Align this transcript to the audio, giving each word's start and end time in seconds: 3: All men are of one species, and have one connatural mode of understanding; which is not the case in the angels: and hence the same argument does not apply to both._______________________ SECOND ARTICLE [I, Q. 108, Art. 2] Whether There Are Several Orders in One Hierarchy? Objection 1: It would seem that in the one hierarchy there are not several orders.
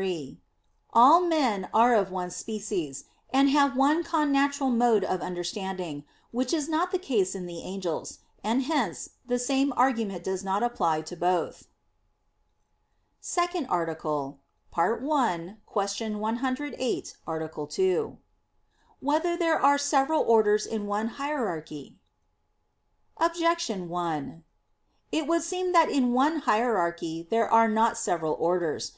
3: 0.00 0.38
All 0.92 1.20
men 1.22 1.68
are 1.74 1.92
of 1.92 2.12
one 2.12 2.30
species, 2.30 3.06
and 3.30 3.50
have 3.50 3.76
one 3.76 4.04
connatural 4.04 4.72
mode 4.72 5.02
of 5.02 5.20
understanding; 5.20 6.04
which 6.30 6.52
is 6.52 6.68
not 6.68 6.92
the 6.92 7.00
case 7.00 7.34
in 7.34 7.46
the 7.46 7.62
angels: 7.62 8.20
and 8.44 8.62
hence 8.62 9.08
the 9.26 9.40
same 9.40 9.72
argument 9.76 10.22
does 10.22 10.44
not 10.44 10.62
apply 10.62 11.02
to 11.02 11.16
both._______________________ 11.16 11.62
SECOND 13.18 13.66
ARTICLE 13.68 14.38
[I, 14.72 14.86
Q. 15.66 16.18
108, 16.20 17.16
Art. 17.26 17.70
2] 17.72 18.18
Whether 19.00 19.36
There 19.36 19.60
Are 19.60 19.78
Several 19.78 20.22
Orders 20.22 20.64
in 20.64 20.86
One 20.86 21.08
Hierarchy? 21.08 21.98
Objection 23.16 23.88
1: 23.88 24.44
It 25.10 25.26
would 25.26 25.42
seem 25.42 25.72
that 25.72 25.90
in 25.90 26.02
the 26.04 26.10
one 26.14 26.36
hierarchy 26.42 27.26
there 27.28 27.52
are 27.52 27.66
not 27.66 27.98
several 27.98 28.34
orders. 28.34 28.92